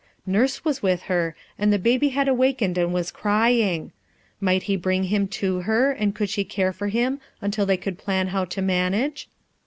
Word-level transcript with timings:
Nurse 0.25 0.65
was 0.65 0.81
with 0.81 1.03
her, 1.03 1.35
a 1.59 1.61
i 1.61 1.65
the 1.67 1.77
baby 1.77 2.09
had 2.09 2.27
awakened 2.27 2.75
and 2.75 2.91
was 2.91 3.11
crying, 3.11 3.91
w. 4.41 4.59
he 4.59 4.75
bring 4.75 5.03
him 5.03 5.27
to 5.27 5.59
her, 5.59 5.91
and 5.91 6.15
could 6.15 6.31
she 6.31 6.43
care 6.43 6.73
for 6.73 6.89
hi 6.89 7.11
until 7.39 7.67
they 7.67 7.77
could 7.77 7.99
plan 7.99 8.29
how 8.29 8.43
to 8.45 8.63
manage? 8.63 9.29